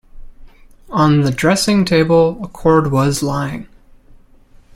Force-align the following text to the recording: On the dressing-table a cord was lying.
On 0.89 1.21
the 1.21 1.29
dressing-table 1.29 2.43
a 2.43 2.47
cord 2.47 2.91
was 2.91 3.21
lying. 3.21 3.67